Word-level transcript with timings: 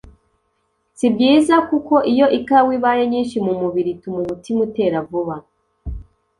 si 0.97 1.07
byiza 1.13 1.55
kuko 1.69 1.95
iyo 2.11 2.27
ikawa 2.39 2.71
ibaye 2.77 3.03
nyinshi 3.11 3.37
mu 3.45 3.53
mubiri 3.61 3.89
ituma 3.95 4.17
umutima 4.23 4.59
utera 4.67 4.97
vuba 5.09 5.35